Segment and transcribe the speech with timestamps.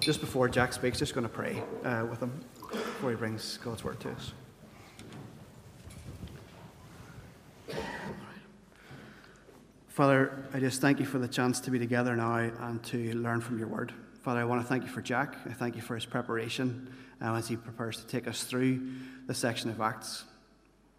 [0.00, 2.32] just before Jack speaks, just going to pray uh, with him
[2.70, 4.32] before he brings God's word to us.
[9.88, 13.42] Father, I just thank you for the chance to be together now and to learn
[13.42, 13.92] from your word.
[14.22, 15.36] Father, I want to thank you for Jack.
[15.44, 16.90] I thank you for his preparation
[17.20, 18.80] uh, as he prepares to take us through
[19.26, 20.24] the section of Acts.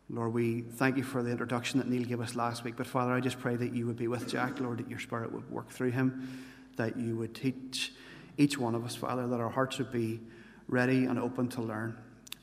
[0.09, 2.75] Lord, we thank you for the introduction that Neil gave us last week.
[2.75, 5.31] But Father, I just pray that you would be with Jack, Lord, that your spirit
[5.31, 6.45] would work through him,
[6.75, 7.93] that you would teach
[8.41, 10.19] each one of us, Father, that our hearts would be
[10.68, 11.95] ready and open to learn.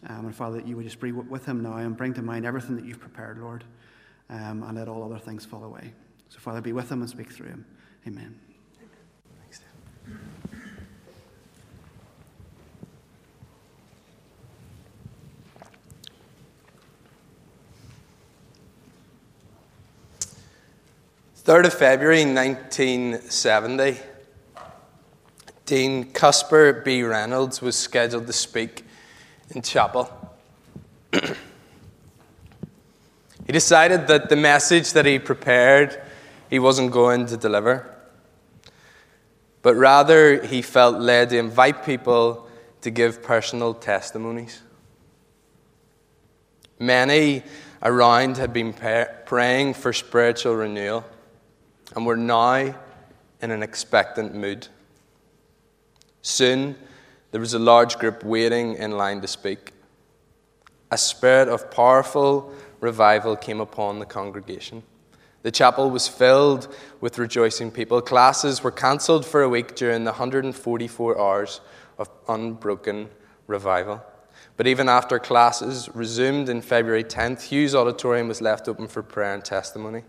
[0.09, 2.47] Um, and Father, that you would just be with him now and bring to mind
[2.47, 3.65] everything that you've prepared, Lord,
[4.31, 5.93] um, and let all other things fall away.
[6.29, 7.67] So, Father, be with him and speak through him.
[8.07, 8.39] Amen.
[21.35, 23.97] Third of February, nineteen seventy.
[25.69, 27.03] Dean Custer B.
[27.03, 28.87] Reynolds was scheduled to speak
[29.51, 30.11] in chapel.
[31.13, 31.29] he
[33.53, 36.01] decided that the message that he prepared
[36.49, 37.87] he wasn't going to deliver,
[39.61, 42.49] but rather he felt led to invite people
[42.81, 44.63] to give personal testimonies.
[46.79, 47.43] Many
[47.83, 48.73] around had been
[49.27, 51.05] praying for spiritual renewal
[51.95, 52.75] and were now
[53.43, 54.69] in an expectant mood.
[56.23, 56.77] Soon,
[57.31, 59.73] there was a large group waiting in line to speak.
[60.91, 64.83] A spirit of powerful revival came upon the congregation.
[65.43, 68.01] The chapel was filled with rejoicing people.
[68.03, 71.61] Classes were cancelled for a week during the 144 hours
[71.99, 73.09] of unbroken
[73.47, 74.03] revival.
[74.57, 79.35] But even after classes resumed in February 10th, Hughes Auditorium was left open for prayer
[79.35, 80.03] and testimony.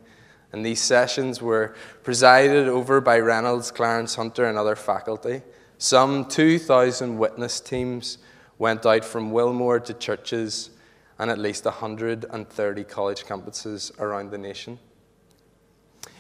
[0.52, 5.44] And these sessions were presided over by Reynolds, Clarence Hunter, and other faculty.
[5.82, 8.18] Some 2,000 witness teams
[8.58, 10.72] went out from Wilmore to churches
[11.18, 14.78] and at least 130 college campuses around the nation.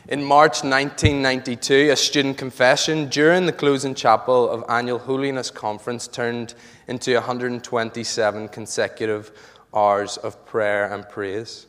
[0.08, 6.54] In March 1992, a student confession during the closing chapel of annual Holiness Conference turned
[6.88, 9.32] into 127 consecutive
[9.74, 11.68] hours of prayer and praise.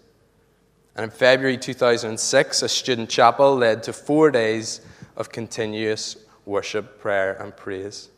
[0.94, 4.81] And in February 2006, a student chapel led to four days
[5.16, 6.16] of continuous
[6.50, 8.09] worship, prayer, and praise.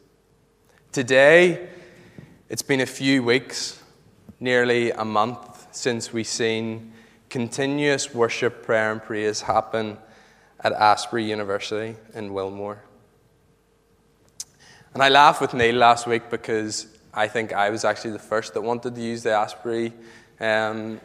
[0.90, 1.68] Today,
[2.48, 3.78] it's been a few weeks,
[4.40, 6.94] nearly a month, since we've seen
[7.28, 9.98] continuous worship, prayer, and praise happen
[10.60, 12.82] at Asbury University in Wilmore.
[14.94, 18.54] And I laughed with Neil last week because I think I was actually the first
[18.54, 19.92] that wanted to use the Asbury,
[20.40, 21.02] um,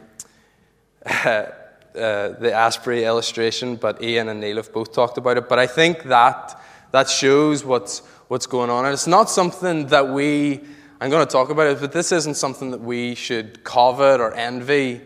[1.04, 1.44] uh,
[1.92, 5.46] the Asbury illustration, but Ian and Neil have both talked about it.
[5.46, 6.58] But I think that
[6.90, 8.84] that shows what's, what's going on.
[8.84, 10.60] And it's not something that we,
[11.00, 14.34] I'm going to talk about it, but this isn't something that we should covet or
[14.34, 15.00] envy.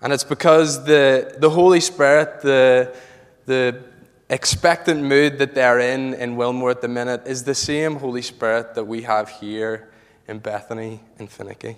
[0.00, 2.94] And it's because the, the Holy Spirit, the,
[3.46, 3.82] the
[4.28, 8.74] expectant mood that they're in in Wilmore at the minute, is the same Holy Spirit
[8.74, 9.90] that we have here
[10.26, 11.76] in Bethany and Finaghy.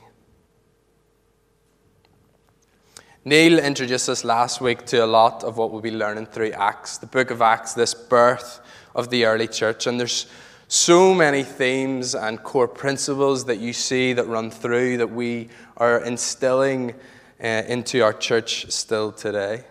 [3.26, 6.98] Neil introduced us last week to a lot of what we'll be learning through Acts,
[6.98, 8.60] the book of Acts, this birth
[8.94, 9.87] of the early church.
[9.87, 10.27] And there's
[10.69, 16.00] so many themes and core principles that you see that run through that we are
[16.05, 16.94] instilling
[17.43, 19.65] uh, into our church still today.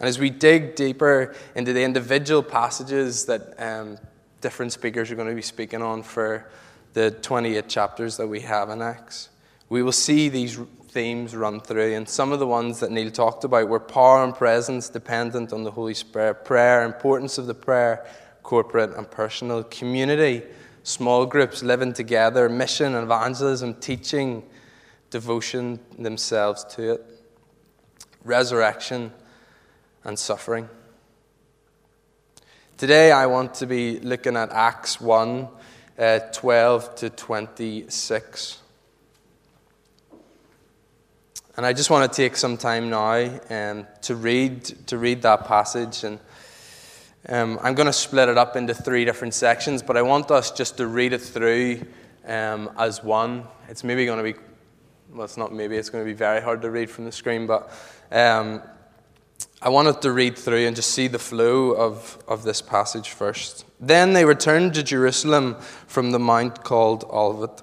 [0.00, 3.98] And as we dig deeper into the individual passages that um,
[4.40, 6.50] different speakers are going to be speaking on for
[6.92, 9.28] the 28 chapters that we have in Acts,
[9.68, 10.58] we will see these
[10.92, 11.94] themes run through.
[11.94, 15.64] And some of the ones that Neil talked about were power and presence dependent on
[15.64, 18.06] the Holy Spirit, prayer, importance of the prayer,
[18.42, 20.42] corporate and personal, community,
[20.82, 24.42] small groups living together, mission, evangelism, teaching,
[25.10, 27.06] devotion themselves to it,
[28.24, 29.12] resurrection,
[30.04, 30.68] and suffering.
[32.76, 35.48] Today, I want to be looking at Acts 1
[35.98, 38.61] uh, 12 to 26.
[41.56, 45.46] And I just want to take some time now um, to, read, to read that
[45.46, 46.18] passage and
[47.28, 50.50] um, I'm going to split it up into three different sections, but I want us
[50.50, 51.82] just to read it through
[52.26, 53.44] um, as one.
[53.68, 54.38] It's maybe going to be,
[55.12, 57.46] well, it's not maybe, it's going to be very hard to read from the screen,
[57.46, 57.70] but
[58.10, 58.60] um,
[59.60, 63.66] I wanted to read through and just see the flow of, of this passage first.
[63.78, 65.56] Then they returned to Jerusalem
[65.86, 67.62] from the mount called Olivet,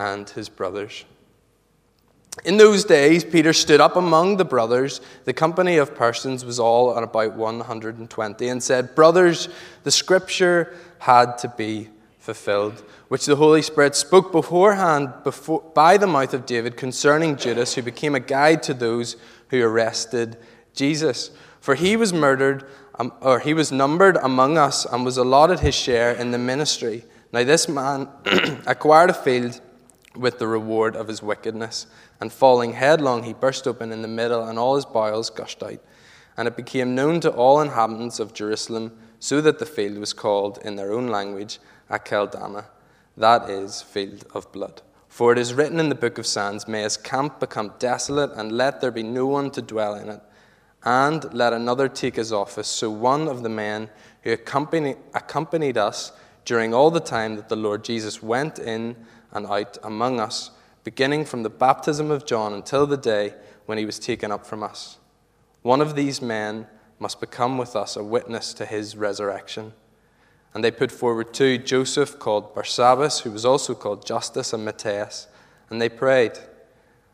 [0.00, 1.04] and his brothers.
[2.46, 5.02] In those days, Peter stood up among the brothers.
[5.26, 9.50] The company of persons was all at about 120, and said, Brothers,
[9.82, 16.06] the scripture had to be fulfilled, which the Holy Spirit spoke beforehand before, by the
[16.06, 19.16] mouth of David concerning Judas, who became a guide to those
[19.48, 20.38] who arrested
[20.72, 21.30] Jesus.
[21.60, 22.66] For he was murdered,
[22.98, 27.04] um, or he was numbered among us, and was allotted his share in the ministry.
[27.34, 28.08] Now, this man
[28.66, 29.60] acquired a field
[30.16, 31.86] with the reward of his wickedness.
[32.20, 35.80] And falling headlong, he burst open in the middle, and all his bowels gushed out.
[36.36, 40.58] And it became known to all inhabitants of Jerusalem, so that the field was called
[40.64, 41.58] in their own language
[41.90, 42.64] Akeldama,
[43.16, 44.82] that is, field of blood.
[45.08, 48.52] For it is written in the book of Psalms, May his camp become desolate, and
[48.52, 50.22] let there be no one to dwell in it.
[50.84, 52.68] And let another take his office.
[52.68, 53.90] So one of the men
[54.22, 56.12] who accompanied, accompanied us
[56.44, 58.96] during all the time that the Lord Jesus went in
[59.32, 60.50] and out among us,
[60.84, 63.34] beginning from the baptism of John until the day
[63.66, 64.98] when he was taken up from us.
[65.62, 66.66] One of these men
[66.98, 69.72] must become with us a witness to his resurrection.
[70.52, 75.28] And they put forward two Joseph, called Barsabbas, who was also called Justus, and Matthias.
[75.68, 76.32] And they prayed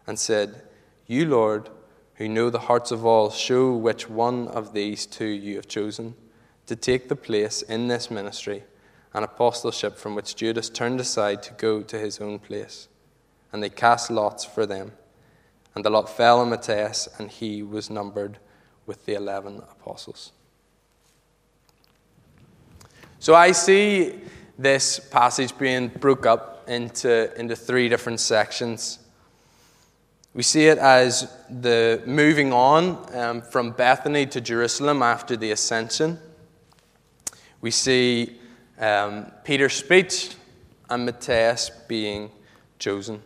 [0.07, 0.63] and said,
[1.07, 1.69] You, Lord,
[2.15, 6.15] who know the hearts of all, show which one of these two you have chosen
[6.67, 8.65] to take the place in this ministry
[9.17, 12.87] and apostleship from which Judas turned aside to go to his own place.
[13.51, 14.93] And they cast lots for them.
[15.75, 18.39] And the lot fell on Matthias, and he was numbered
[18.85, 20.33] with the eleven apostles.
[23.19, 24.21] So I see
[24.59, 28.99] this passage being broke up into, into three different sections.
[30.35, 36.19] We see it as the moving on um, from Bethany to Jerusalem after the ascension.
[37.63, 38.41] We see
[38.78, 40.34] um, Peter's speech
[40.88, 42.31] and Matthias being
[42.78, 43.23] chosen.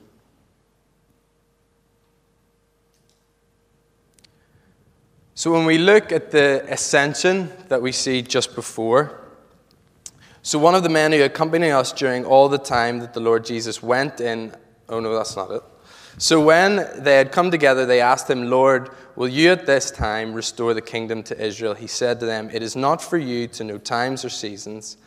[5.35, 9.21] So, when we look at the ascension that we see just before,
[10.43, 13.45] so one of the men who accompanied us during all the time that the Lord
[13.45, 14.55] Jesus went in,
[14.89, 15.63] oh no, that's not it.
[16.19, 20.35] So, when they had come together, they asked him, Lord, will you at this time
[20.35, 21.73] restore the kingdom to Israel?
[21.73, 24.99] He said to them, It is not for you to know times or seasons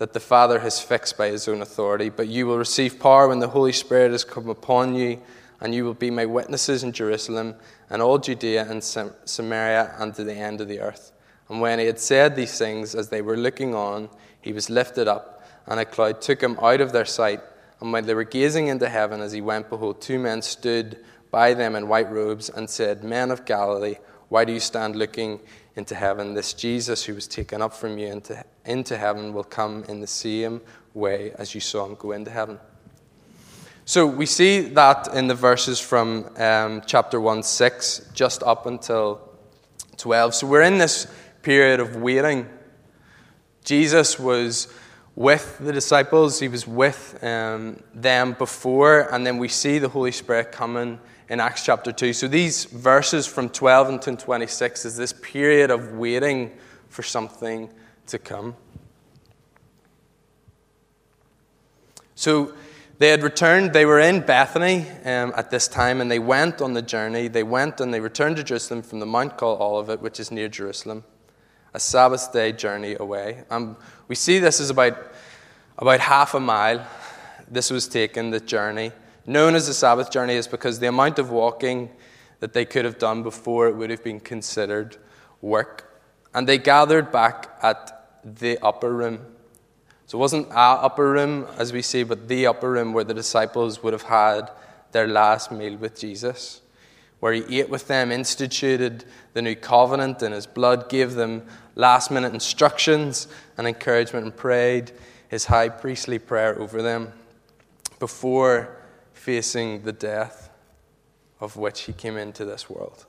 [0.00, 3.38] that the Father has fixed by his own authority, but you will receive power when
[3.38, 5.20] the Holy Spirit has come upon you,
[5.60, 7.54] and you will be my witnesses in Jerusalem
[7.90, 11.12] and all Judea and Samaria and to the end of the earth.
[11.50, 14.08] And when he had said these things, as they were looking on,
[14.40, 17.42] he was lifted up, and a cloud took him out of their sight.
[17.82, 21.52] And when they were gazing into heaven as he went, behold, two men stood by
[21.52, 23.96] them in white robes and said, Men of Galilee,
[24.30, 25.40] why do you stand looking
[25.76, 26.34] into heaven?
[26.34, 30.06] This Jesus who was taken up from you into, into heaven will come in the
[30.06, 30.60] same
[30.94, 32.58] way as you saw him go into heaven.
[33.84, 39.20] So we see that in the verses from um, chapter 1 6 just up until
[39.96, 40.34] 12.
[40.34, 41.06] So we're in this
[41.42, 42.48] period of waiting.
[43.64, 44.72] Jesus was
[45.16, 50.12] with the disciples, he was with um, them before, and then we see the Holy
[50.12, 50.98] Spirit coming
[51.30, 52.12] in Acts chapter 2.
[52.12, 56.50] So these verses from 12 until 26 is this period of waiting
[56.88, 57.70] for something
[58.08, 58.56] to come.
[62.16, 62.52] So
[62.98, 66.72] they had returned, they were in Bethany um, at this time, and they went on
[66.72, 67.28] the journey.
[67.28, 70.48] They went and they returned to Jerusalem from the mount called Olivet, which is near
[70.48, 71.04] Jerusalem,
[71.72, 73.44] a Sabbath day journey away.
[73.50, 73.76] Um,
[74.08, 74.98] we see this is about,
[75.78, 76.84] about half a mile.
[77.48, 78.90] This was taken, the journey
[79.26, 81.90] known as the Sabbath journey is because the amount of walking
[82.40, 84.96] that they could have done before it would have been considered
[85.40, 86.00] work.
[86.34, 89.20] And they gathered back at the upper room.
[90.06, 93.14] So it wasn't our upper room, as we see, but the upper room where the
[93.14, 94.50] disciples would have had
[94.92, 96.62] their last meal with Jesus,
[97.20, 101.46] where he ate with them, instituted the new covenant in his blood, gave them
[101.76, 104.90] last minute instructions and encouragement, and prayed
[105.28, 107.12] his high priestly prayer over them
[108.00, 108.79] before
[109.20, 110.48] facing the death
[111.40, 113.04] of which he came into this world.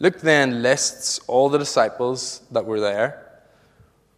[0.00, 3.42] Luke then lists all the disciples that were there,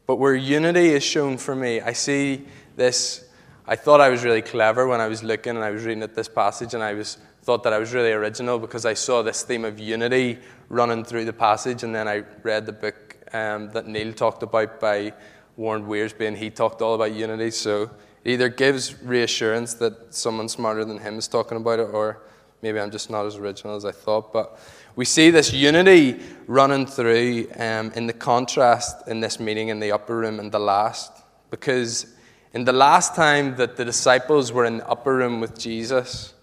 [0.06, 3.28] but where unity is shown for me, I see this
[3.66, 6.14] I thought I was really clever when I was looking and I was reading at
[6.14, 9.42] this passage, and I was thought that I was really original because I saw this
[9.42, 13.86] theme of unity running through the passage, and then I read the book um, that
[13.86, 15.12] Neil talked about by
[15.56, 17.50] Warren Wiersbe, and he talked all about unity.
[17.52, 17.90] So
[18.24, 22.22] either gives reassurance that someone smarter than him is talking about it, or
[22.62, 24.32] maybe I'm just not as original as I thought.
[24.32, 24.58] But
[24.94, 29.92] we see this unity running through um, in the contrast in this meeting in the
[29.92, 31.12] upper room and the last,
[31.50, 32.06] because
[32.52, 36.34] in the last time that the disciples were in the upper room with Jesus,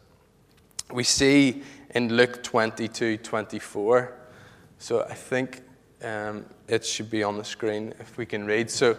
[0.91, 4.15] we see in Luke 22 24.
[4.79, 5.61] So I think
[6.03, 8.71] um, it should be on the screen if we can read.
[8.71, 8.97] So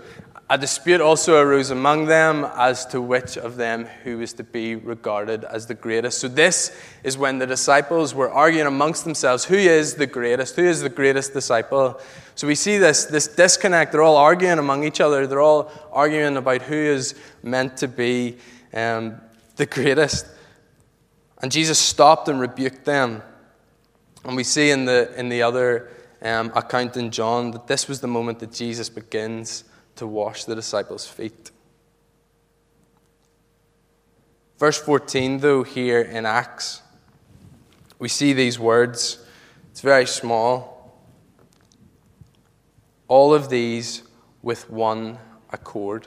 [0.50, 4.74] a dispute also arose among them as to which of them who was to be
[4.74, 6.18] regarded as the greatest.
[6.18, 10.56] So, this is when the disciples were arguing amongst themselves who is the greatest?
[10.56, 12.00] Who is the greatest disciple?
[12.34, 13.92] So, we see this, this disconnect.
[13.92, 17.14] They're all arguing among each other, they're all arguing about who is
[17.44, 18.38] meant to be
[18.74, 19.20] um,
[19.54, 20.26] the greatest.
[21.40, 23.22] And Jesus stopped and rebuked them.
[24.24, 25.90] And we see in the, in the other
[26.22, 29.62] um, account in John that this was the moment that Jesus begins
[30.00, 31.50] to wash the disciples' feet.
[34.58, 36.80] Verse 14, though, here in Acts,
[37.98, 39.22] we see these words.
[39.70, 40.98] It's very small.
[43.08, 44.02] All of these
[44.40, 45.18] with one
[45.52, 46.06] accord.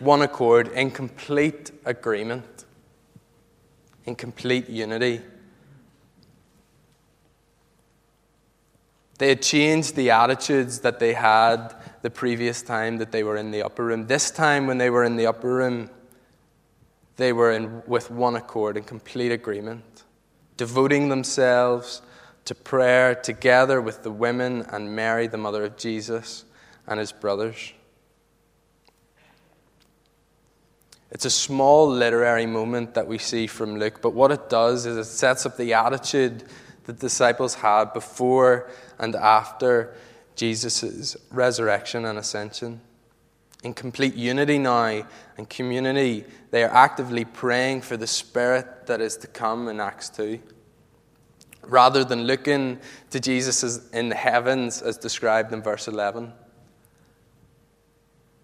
[0.00, 2.64] One accord, in complete agreement,
[4.06, 5.20] in complete unity.
[9.18, 13.50] They had changed the attitudes that they had the previous time that they were in
[13.50, 14.06] the upper room.
[14.06, 15.90] This time, when they were in the upper room,
[17.16, 20.04] they were in, with one accord, in complete agreement,
[20.56, 22.02] devoting themselves
[22.44, 26.44] to prayer together with the women and Mary, the mother of Jesus,
[26.86, 27.72] and his brothers.
[31.10, 34.96] It's a small literary moment that we see from Luke, but what it does is
[34.96, 36.44] it sets up the attitude
[36.88, 39.94] the disciples had before and after
[40.38, 42.80] Jesus' resurrection and ascension.
[43.64, 45.02] In complete unity now
[45.36, 50.08] and community, they are actively praying for the Spirit that is to come in Acts
[50.10, 50.38] 2.
[51.64, 52.78] Rather than looking
[53.10, 56.32] to Jesus in the heavens as described in verse 11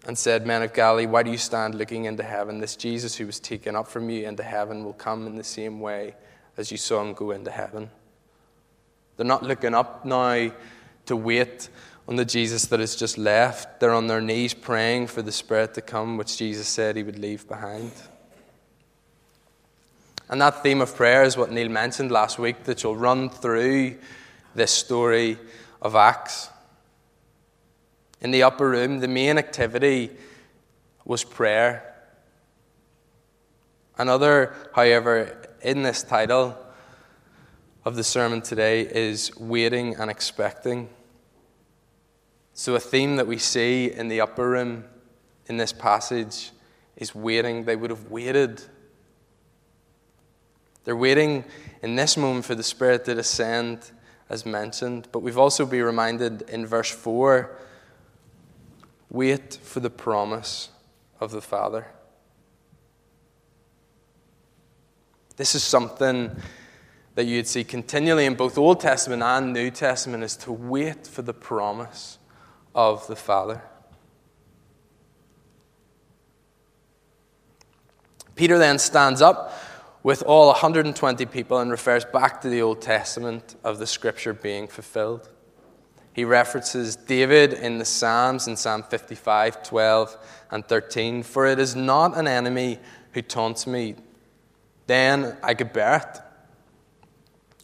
[0.05, 2.59] and said, Men of Galilee, why do you stand looking into heaven?
[2.59, 5.79] This Jesus who was taken up from you into heaven will come in the same
[5.79, 6.13] way
[6.57, 7.89] as you saw him go into heaven.
[9.15, 10.51] They're not looking up now
[11.05, 11.69] to wait
[12.07, 13.79] on the Jesus that has just left.
[13.79, 17.19] They're on their knees praying for the Spirit to come, which Jesus said he would
[17.19, 17.91] leave behind.
[20.29, 23.97] And that theme of prayer is what Neil mentioned last week, that you'll run through
[24.55, 25.37] this story
[25.81, 26.49] of Acts.
[28.21, 30.09] In the upper room, the main activity
[31.03, 31.93] was prayer.
[33.97, 36.57] Another, however, in this title
[37.83, 40.89] of the sermon today is waiting and expecting.
[42.57, 44.85] So, a theme that we see in the upper room
[45.47, 46.51] in this passage
[46.95, 47.65] is waiting.
[47.65, 48.61] They would have waited.
[50.85, 51.43] They're waiting
[51.81, 53.91] in this moment for the Spirit to descend,
[54.29, 55.09] as mentioned.
[55.11, 57.59] But we've also been reminded in verse 4
[59.09, 60.69] wait for the promise
[61.19, 61.87] of the Father.
[65.35, 66.33] This is something
[67.15, 71.21] that you'd see continually in both Old Testament and New Testament is to wait for
[71.21, 72.17] the promise
[72.75, 73.63] of the Father.
[78.35, 79.53] Peter then stands up
[80.03, 84.67] with all 120 people and refers back to the Old Testament of the scripture being
[84.67, 85.29] fulfilled.
[86.13, 90.17] He references David in the Psalms in Psalm 55, 12,
[90.51, 91.23] and 13.
[91.23, 92.79] For it is not an enemy
[93.13, 93.95] who taunts me,
[94.87, 96.21] then I could bear it.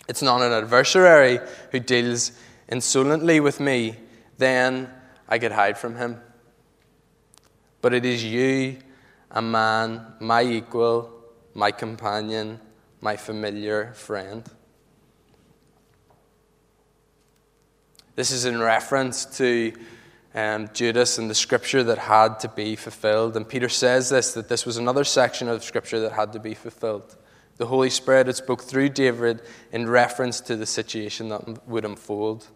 [0.07, 1.39] It's not an adversary
[1.71, 2.31] who deals
[2.67, 3.97] insolently with me,
[4.37, 4.89] then
[5.31, 6.21] I could hide from him.
[7.79, 8.77] But it is you,
[9.31, 11.09] a man, my equal,
[11.53, 12.59] my companion,
[12.99, 14.43] my familiar friend.
[18.15, 19.71] This is in reference to
[20.35, 23.37] um, Judas and the scripture that had to be fulfilled.
[23.37, 26.53] And Peter says this that this was another section of scripture that had to be
[26.53, 27.15] fulfilled.
[27.55, 32.47] The Holy Spirit had spoke through David in reference to the situation that would unfold.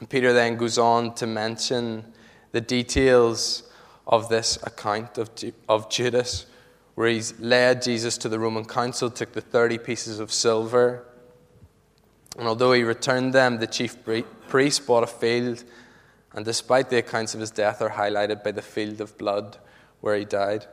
[0.00, 2.12] And Peter then goes on to mention
[2.52, 3.64] the details
[4.06, 5.30] of this account of,
[5.68, 6.46] of Judas,
[6.94, 11.04] where he's led Jesus to the Roman council, took the 30 pieces of silver,
[12.38, 13.96] and although he returned them, the chief
[14.48, 15.64] priest bought a field,
[16.32, 19.58] and despite the accounts of his death are highlighted by the field of blood
[20.00, 20.64] where he died.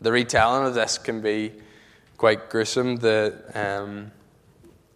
[0.00, 1.52] The retelling of this can be
[2.16, 2.96] quite gruesome.
[2.96, 4.10] The, um,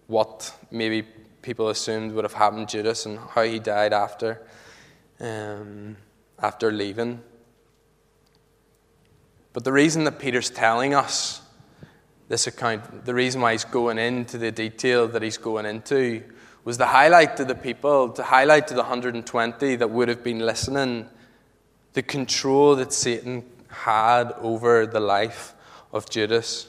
[0.06, 1.06] what maybe
[1.46, 4.42] people assumed would have happened to Judas and how he died after,
[5.20, 5.96] um,
[6.42, 7.22] after leaving.
[9.52, 11.40] But the reason that Peter's telling us
[12.28, 16.24] this account, the reason why he's going into the detail that he's going into,
[16.64, 20.40] was to highlight to the people, to highlight to the 120 that would have been
[20.40, 21.08] listening,
[21.92, 25.54] the control that Satan had over the life
[25.92, 26.66] of Judas.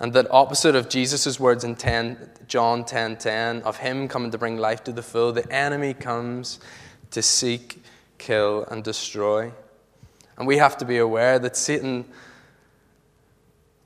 [0.00, 4.38] And that opposite of Jesus' words in 10, John 10 10, of him coming to
[4.38, 6.58] bring life to the full, the enemy comes
[7.10, 7.82] to seek,
[8.16, 9.52] kill, and destroy.
[10.38, 12.06] And we have to be aware that Satan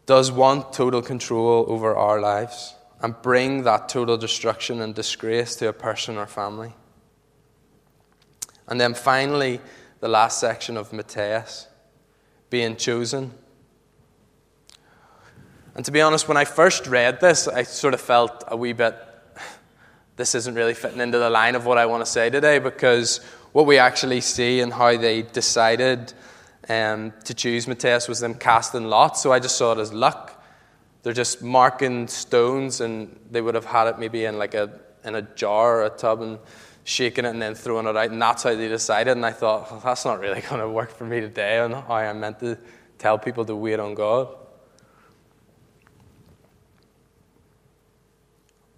[0.06, 5.68] does want total control over our lives and bring that total destruction and disgrace to
[5.68, 6.72] a person or family.
[8.68, 9.60] And then finally,
[10.00, 11.66] the last section of Matthias
[12.50, 13.32] being chosen.
[15.74, 18.72] And to be honest, when I first read this, I sort of felt a wee
[18.72, 18.96] bit,
[20.16, 23.18] this isn't really fitting into the line of what I want to say today because
[23.52, 26.12] what we actually see and how they decided
[26.68, 29.22] um, to choose Matthias was them casting lots.
[29.22, 30.42] So I just saw it as luck.
[31.02, 35.14] They're just marking stones, and they would have had it maybe in like a in
[35.14, 36.38] a jar or a tub and
[36.84, 39.10] shaking it and then throwing it out, and that's how they decided.
[39.10, 41.94] And I thought, well, that's not really going to work for me today, and how
[41.96, 42.56] I'm meant to
[42.96, 44.34] tell people to wait on God.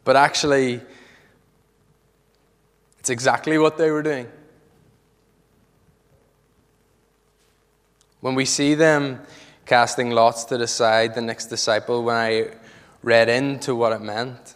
[0.07, 0.81] But actually,
[3.01, 4.29] it's exactly what they were doing.
[8.21, 9.21] When we see them
[9.67, 12.51] casting lots to decide the next disciple, when I
[13.03, 14.55] read into what it meant,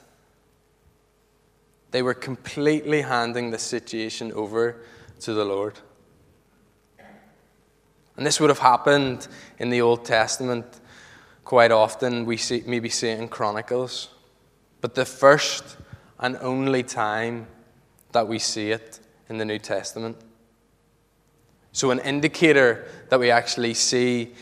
[1.90, 4.76] they were completely handing the situation over
[5.18, 5.80] to the Lord.
[8.16, 9.26] And this would have happened
[9.58, 10.80] in the Old Testament
[11.44, 12.24] quite often.
[12.24, 14.10] We see, maybe see it in Chronicles.
[14.80, 15.76] But the first
[16.18, 17.46] and only time
[18.12, 20.16] that we see it in the New Testament.
[21.72, 24.34] So, an indicator that we actually see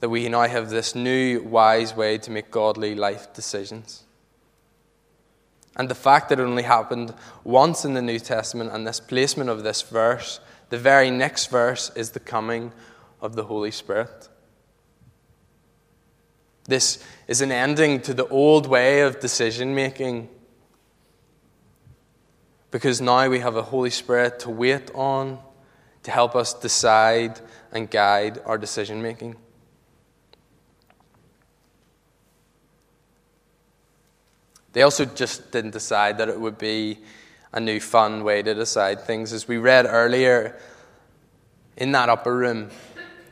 [0.00, 4.02] that we now have this new, wise way to make godly life decisions.
[5.76, 7.14] And the fact that it only happened
[7.44, 10.40] once in the New Testament and this placement of this verse,
[10.70, 12.72] the very next verse is the coming
[13.20, 14.28] of the Holy Spirit.
[16.64, 20.28] This is an ending to the old way of decision making.
[22.70, 25.38] Because now we have a Holy Spirit to wait on,
[26.04, 27.40] to help us decide
[27.72, 29.36] and guide our decision making.
[34.72, 36.98] They also just didn't decide that it would be
[37.52, 39.32] a new fun way to decide things.
[39.32, 40.58] As we read earlier,
[41.76, 42.70] in that upper room,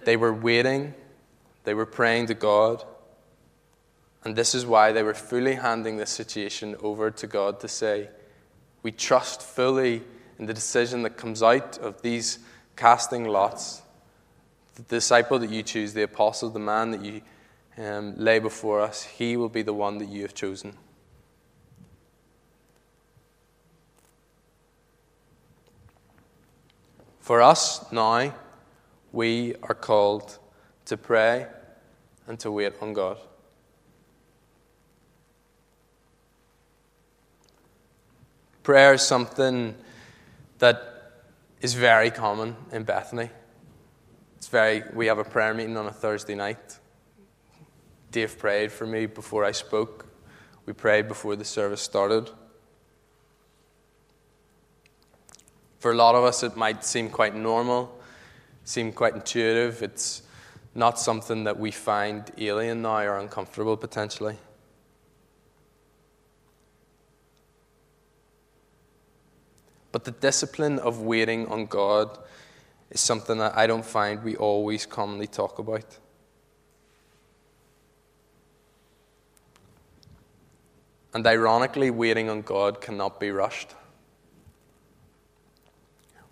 [0.04, 0.94] they were waiting,
[1.64, 2.84] they were praying to God.
[4.24, 8.11] And this is why they were fully handing this situation over to God to say,
[8.83, 10.02] We trust fully
[10.38, 12.38] in the decision that comes out of these
[12.76, 13.83] casting lots.
[14.74, 17.22] The disciple that you choose, the apostle, the man that you
[17.78, 20.76] um, lay before us, he will be the one that you have chosen.
[27.20, 28.35] For us now,
[29.12, 30.38] we are called
[30.87, 31.46] to pray
[32.26, 33.18] and to wait on God.
[38.62, 39.74] Prayer is something
[40.58, 41.12] that
[41.60, 43.30] is very common in Bethany.
[44.36, 46.78] It's very, we have a prayer meeting on a Thursday night.
[48.10, 50.06] Dave prayed for me before I spoke.
[50.66, 52.30] We prayed before the service started.
[55.78, 57.98] For a lot of us, it might seem quite normal,
[58.64, 59.82] seem quite intuitive.
[59.82, 60.22] It's
[60.74, 64.36] not something that we find alien now or uncomfortable potentially.
[69.92, 72.18] But the discipline of waiting on God
[72.90, 75.98] is something that I don't find we always commonly talk about.
[81.12, 83.74] And ironically, waiting on God cannot be rushed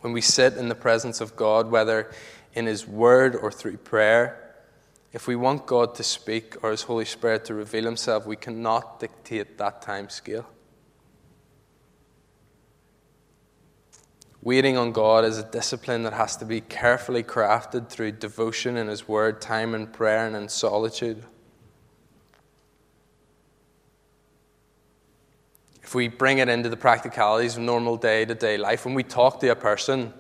[0.01, 2.11] when we sit in the presence of God, whether
[2.55, 4.55] in His Word or through prayer,
[5.13, 9.01] if we want God to speak or His Holy Spirit to reveal Himself, we cannot
[9.01, 10.47] dictate that time scale.
[14.49, 18.89] Waiting on God is a discipline that has to be carefully crafted through devotion in
[18.89, 21.23] His Word, time in prayer, and in solitude.
[25.83, 29.03] if we bring it into the practicalities of normal day to day life, when we
[29.03, 30.15] talk to a person,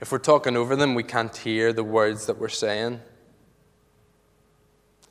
[0.00, 3.02] If we're talking over them, we can't hear the words that we're saying.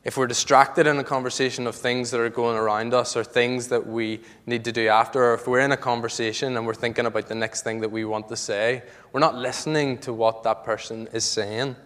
[0.03, 3.69] If we're distracted in a conversation of things that are going around us or things
[3.69, 7.05] that we need to do after, or if we're in a conversation and we're thinking
[7.05, 10.65] about the next thing that we want to say, we're not listening to what that
[10.65, 11.77] person is saying.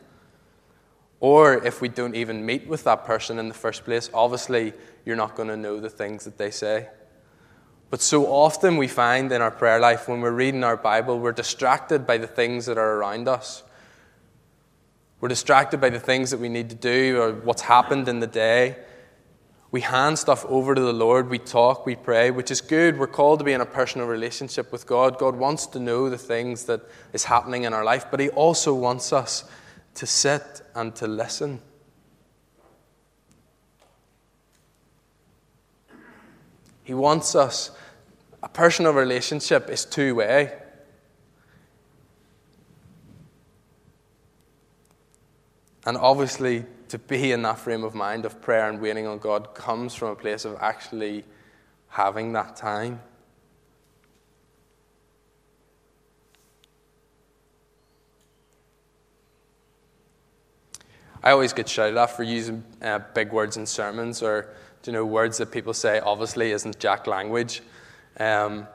[1.20, 4.74] Or if we don't even meet with that person in the first place, obviously
[5.06, 6.90] you're not going to know the things that they say.
[7.92, 11.32] But so often we find in our prayer life, when we're reading our Bible, we're
[11.32, 13.64] distracted by the things that are around us.
[15.28, 18.28] We're distracted by the things that we need to do or what's happened in the
[18.28, 18.78] day.
[19.72, 21.30] We hand stuff over to the Lord.
[21.30, 22.98] We talk, we pray, which is good.
[22.98, 25.20] We're called to be in a personal relationship with God.
[25.20, 26.80] God wants to know the things that
[27.12, 29.44] is happening in our life, but He also wants us
[29.96, 31.60] to sit and to listen.
[36.86, 37.72] He wants us,
[38.42, 40.54] a personal relationship is two way.
[45.88, 49.56] And obviously, to be in that frame of mind of prayer and waiting on God
[49.56, 51.24] comes from a place of actually
[51.88, 53.00] having that time.
[61.24, 64.54] I always get shouted at for using uh, big words in sermons or
[64.86, 67.62] you know words that people say obviously isn't Jack language.
[68.20, 68.68] Um,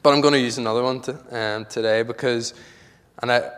[0.00, 2.54] but I'm going to use another one to, um, today because,
[3.20, 3.50] and I,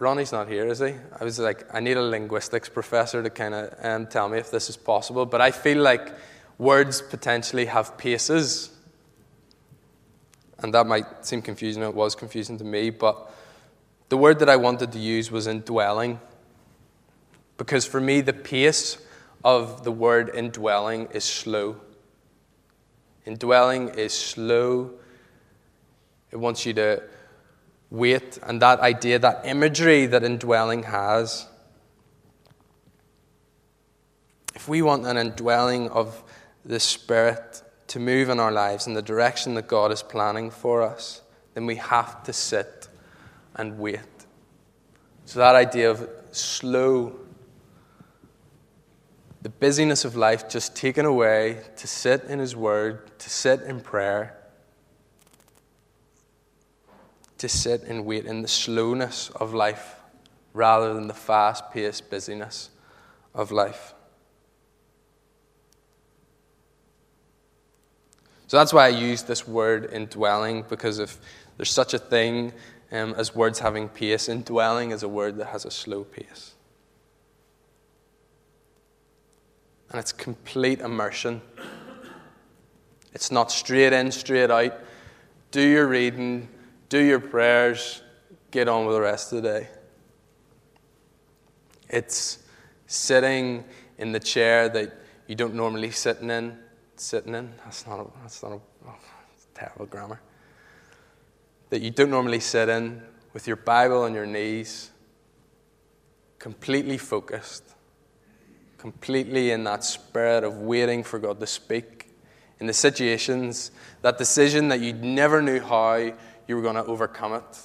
[0.00, 0.94] Ronnie's not here, is he?
[1.20, 4.50] I was like, I need a linguistics professor to kind of um, tell me if
[4.50, 5.26] this is possible.
[5.26, 6.14] But I feel like
[6.56, 8.70] words potentially have paces.
[10.60, 11.82] And that might seem confusing.
[11.82, 12.88] It was confusing to me.
[12.88, 13.30] But
[14.08, 16.18] the word that I wanted to use was indwelling.
[17.58, 18.96] Because for me, the pace
[19.44, 21.76] of the word indwelling is slow.
[23.26, 24.92] Indwelling is slow.
[26.30, 27.02] It wants you to
[27.90, 31.46] wait, and that idea, that imagery that indwelling has.
[34.54, 36.22] If we want an indwelling of
[36.64, 40.82] the Spirit to move in our lives in the direction that God is planning for
[40.82, 41.22] us,
[41.54, 42.88] then we have to sit
[43.56, 44.00] and wait.
[45.24, 47.18] So, that idea of slow
[49.42, 53.80] the busyness of life just taken away to sit in His Word, to sit in
[53.80, 54.36] prayer,
[57.40, 59.96] to sit and wait in the slowness of life
[60.54, 62.70] rather than the fast paced busyness
[63.34, 63.92] of life.
[68.46, 71.18] So that's why I use this word indwelling, because if
[71.56, 72.52] there's such a thing
[72.90, 76.54] um, as words having pace, indwelling is a word that has a slow pace.
[79.90, 81.40] and it's complete immersion.
[83.12, 84.78] It's not straight in, straight out.
[85.50, 86.48] Do your reading,
[86.90, 88.02] do your prayers,
[88.50, 89.68] get on with the rest of the day.
[91.88, 92.40] It's
[92.86, 93.64] sitting
[93.96, 94.92] in the chair that
[95.26, 96.58] you don't normally sit in.
[96.96, 97.54] Sitting in.
[97.64, 98.94] That's not a, that's not a oh,
[99.54, 100.20] terrible grammar.
[101.70, 104.90] That you don't normally sit in with your Bible on your knees,
[106.38, 107.64] completely focused
[108.80, 112.08] completely in that spirit of waiting for God to speak.
[112.60, 116.12] In the situations, that decision that you never knew how
[116.50, 117.58] you were going to overcome it.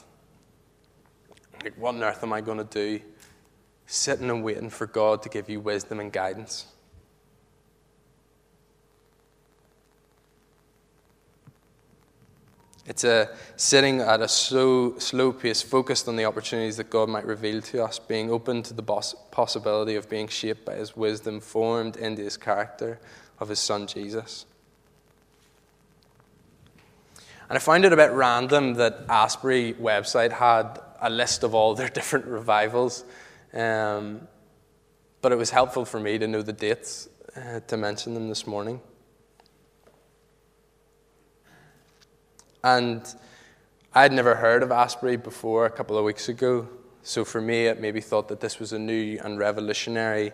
[1.64, 3.04] Like, what on earth am I going to do?
[3.88, 6.68] Sitting and waiting for God to give you wisdom and guidance.
[12.86, 17.26] It's a sitting at a slow, slow pace, focused on the opportunities that God might
[17.26, 21.98] reveal to us, being open to the possibility of being shaped by His wisdom, formed
[21.98, 23.00] into His character
[23.40, 24.46] of His Son Jesus.
[27.50, 31.76] And I find it a bit random that Asbury website had a list of all
[31.76, 33.04] their different revivals,
[33.54, 34.28] um,
[35.22, 38.48] but it was helpful for me to know the dates uh, to mention them this
[38.48, 38.82] morning.
[42.64, 43.06] And
[43.94, 46.68] I had never heard of Asbury before a couple of weeks ago.
[47.04, 50.32] So for me, it maybe thought that this was a new and revolutionary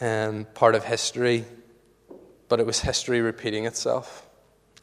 [0.00, 1.44] um, part of history,
[2.48, 4.26] but it was history repeating itself.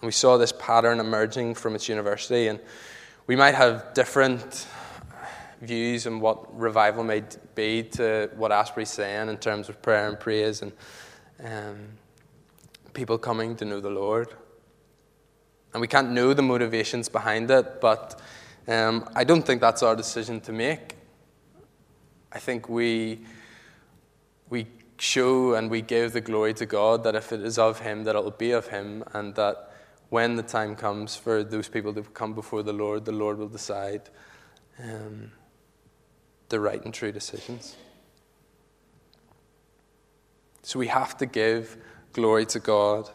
[0.02, 2.60] And we saw this pattern emerging from its university, and
[3.26, 4.68] we might have different
[5.62, 7.24] views on what revival may
[7.56, 10.72] be to what Asbury's saying in terms of prayer and praise and
[11.44, 11.88] um,
[12.94, 14.34] people coming to know the Lord.
[15.74, 18.22] And we can't know the motivations behind it, but
[18.68, 20.96] um, I don't think that's our decision to make.
[22.32, 23.20] I think we,
[24.50, 28.04] we show and we give the glory to God that if it is of Him,
[28.04, 29.67] that it will be of Him, and that
[30.10, 33.50] when the time comes for those people to come before the Lord, the Lord will
[33.50, 34.04] decide
[34.82, 35.32] um,
[36.50, 37.76] the right and true decisions.
[40.64, 41.78] So we have to give
[42.14, 43.10] glory to God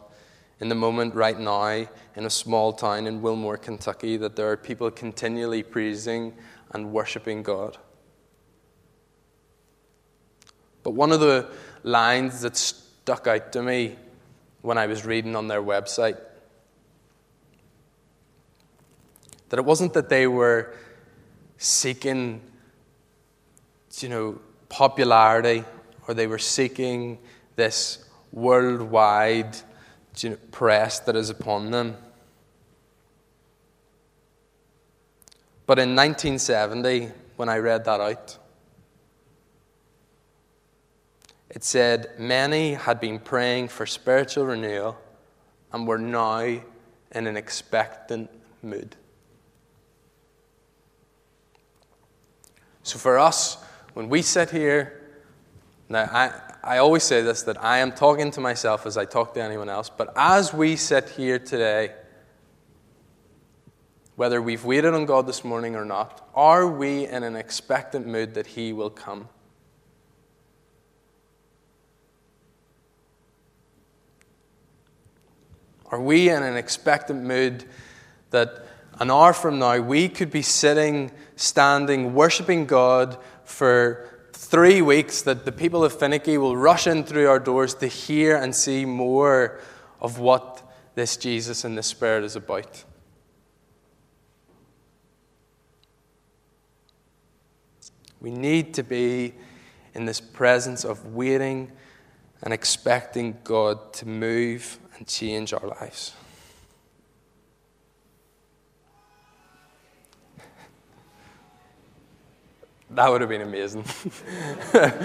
[0.59, 4.57] in the moment right now in a small town in Wilmore, Kentucky, that there are
[4.57, 6.33] people continually praising
[6.71, 7.77] and worshiping God.
[10.83, 11.49] But one of the
[11.83, 13.95] lines that stuck out to me
[14.61, 16.17] when I was reading on their website
[19.53, 20.73] that it wasn't that they were
[21.59, 22.41] seeking,
[23.99, 25.63] you know, popularity
[26.07, 27.19] or they were seeking
[27.55, 29.55] this worldwide
[30.17, 31.95] you know, press that is upon them.
[35.67, 38.39] But in 1970, when I read that out,
[41.51, 44.97] it said many had been praying for spiritual renewal
[45.71, 48.31] and were now in an expectant
[48.63, 48.95] mood.
[52.83, 53.57] So for us,
[53.93, 55.01] when we sit here,
[55.89, 56.31] now I,
[56.63, 59.69] I always say this that I am talking to myself as I talk to anyone
[59.69, 61.93] else, but as we sit here today,
[64.15, 68.35] whether we've waited on God this morning or not, are we in an expectant mood
[68.35, 69.27] that He will come?
[75.89, 77.65] Are we in an expectant mood
[78.31, 78.65] that
[78.99, 85.45] an hour from now we could be sitting, standing, worshipping God for three weeks, that
[85.45, 89.59] the people of Finaghy will rush in through our doors to hear and see more
[89.99, 90.61] of what
[90.95, 92.83] this Jesus and the Spirit is about?
[98.21, 99.33] We need to be
[99.93, 101.71] in this presence of waiting
[102.41, 106.13] and expecting God to move and change our lives.
[112.93, 113.85] That would have been amazing.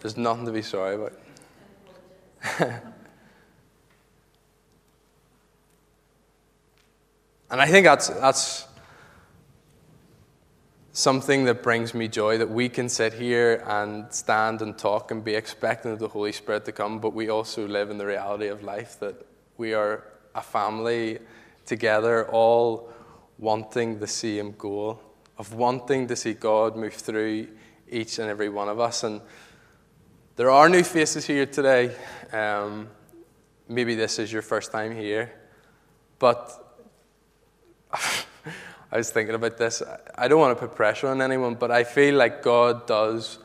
[0.00, 1.12] There's nothing to be sorry about.
[7.50, 8.68] and I think that's, that's
[10.92, 15.24] something that brings me joy that we can sit here and stand and talk and
[15.24, 18.46] be expecting of the Holy Spirit to come, but we also live in the reality
[18.46, 19.26] of life that
[19.56, 20.04] we are
[20.36, 21.18] a family
[21.66, 22.92] together, all
[23.38, 25.00] wanting the same goal
[25.38, 27.48] of wanting to see God move through
[27.88, 29.02] each and every one of us.
[29.02, 29.20] And
[30.36, 31.94] there are new faces here today.
[32.32, 32.88] Um,
[33.68, 35.32] maybe this is your first time here,
[36.18, 36.60] but.
[38.94, 39.82] I was thinking about this.
[40.14, 43.40] I don't want to put pressure on anyone, but I feel like God does.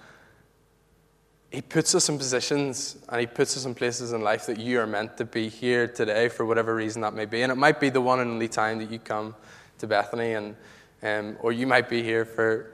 [1.51, 4.79] He puts us in positions and He puts us in places in life that you
[4.79, 7.41] are meant to be here today for whatever reason that may be.
[7.41, 9.35] And it might be the one and only time that you come
[9.79, 10.55] to Bethany, and,
[11.01, 12.73] um, or you might be here for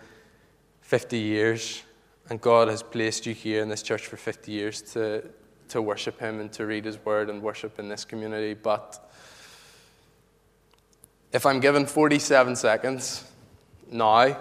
[0.81, 1.83] 50 years,
[2.29, 5.23] and God has placed you here in this church for 50 years to,
[5.69, 8.55] to worship Him and to read His Word and worship in this community.
[8.55, 9.11] But
[11.31, 13.23] if I'm given 47 seconds
[13.89, 14.38] now,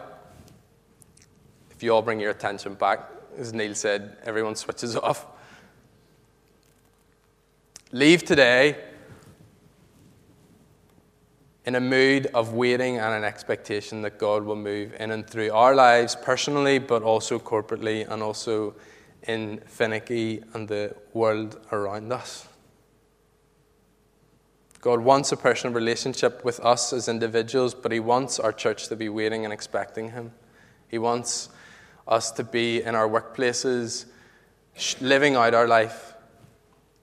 [1.71, 3.01] if you all bring your attention back,
[3.39, 5.27] as Neil said, everyone switches off.
[7.93, 8.77] Leave today
[11.65, 15.53] in a mood of waiting and an expectation that God will move in and through
[15.53, 18.75] our lives personally, but also corporately, and also
[19.27, 22.47] in Finaghy and the world around us.
[24.81, 28.97] God wants a personal relationship with us as individuals, but He wants our church to
[28.97, 30.33] be waiting and expecting Him.
[30.89, 31.49] He wants
[32.07, 34.07] us to be in our workplaces,
[35.01, 36.15] living out our life,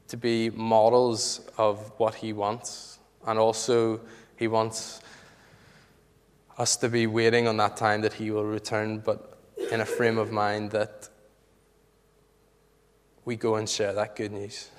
[0.07, 2.99] to be models of what He wants.
[3.25, 4.01] And also,
[4.35, 5.01] He wants
[6.57, 9.37] us to be waiting on that time that He will return, but
[9.71, 11.07] in a frame of mind that
[13.23, 14.69] we go and share that good news.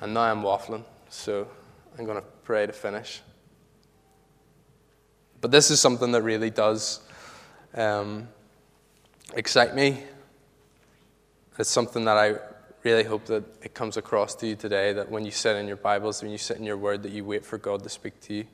[0.00, 1.48] And now I'm waffling, so
[1.98, 3.22] I'm going to pray to finish.
[5.40, 7.00] But this is something that really does
[7.76, 8.28] um,
[9.34, 10.02] excite me.
[11.58, 12.36] It's something that I
[12.82, 15.76] really hope that it comes across to you today that when you sit in your
[15.76, 18.34] Bibles, when you sit in your Word, that you wait for God to speak to
[18.34, 18.44] you.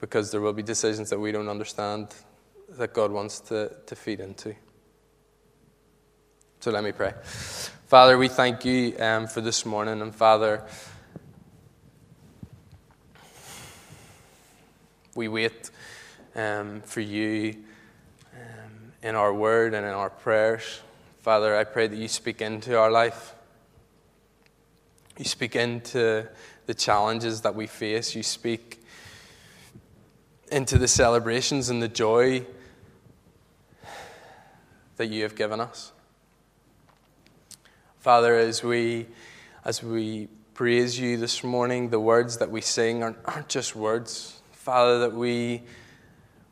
[0.00, 2.08] Because there will be decisions that we don't understand
[2.70, 4.54] that God wants to, to feed into.
[6.60, 7.12] So let me pray.
[7.86, 10.00] Father, we thank you um, for this morning.
[10.00, 10.64] And Father,
[15.14, 15.70] we wait
[16.34, 17.56] um, for you
[19.02, 20.80] in our word and in our prayers.
[21.22, 23.34] Father, I pray that you speak into our life.
[25.18, 26.26] You speak into
[26.66, 28.14] the challenges that we face.
[28.14, 28.82] You speak
[30.50, 32.46] into the celebrations and the joy
[34.96, 35.92] that you have given us.
[37.98, 39.06] Father, as we,
[39.64, 44.40] as we praise you this morning, the words that we sing aren't, aren't just words.
[44.52, 45.62] Father, that we,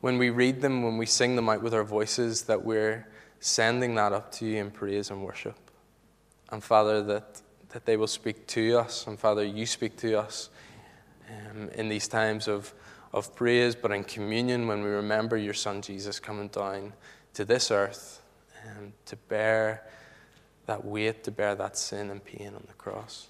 [0.01, 3.07] when we read them, when we sing them out with our voices, that we're
[3.41, 5.57] sending that up to you in praise and worship.
[6.51, 9.07] And Father, that, that they will speak to us.
[9.07, 10.51] And Father, you speak to us
[11.29, 12.73] um, in these times of,
[13.13, 16.93] of praise, but in communion when we remember your Son Jesus coming down
[17.35, 18.23] to this earth
[18.65, 19.85] um, to bear
[20.69, 23.29] that weight to bear that sin and pain on the cross.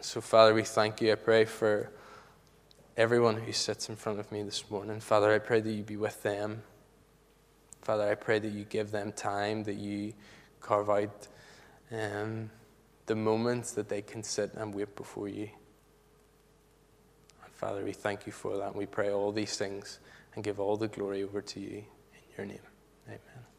[0.00, 1.12] So, Father, we thank you.
[1.12, 1.90] I pray for
[2.96, 5.00] everyone who sits in front of me this morning.
[5.00, 6.62] Father, I pray that you be with them.
[7.80, 10.12] Father, I pray that you give them time, that you
[10.60, 11.28] carve out
[11.90, 12.50] um,
[13.06, 15.48] the moments that they can sit and wait before you.
[17.44, 18.68] And Father, we thank you for that.
[18.68, 19.98] And we pray all these things
[20.34, 21.78] and give all the glory over to you
[22.14, 22.60] in your name.
[23.08, 23.51] Amen.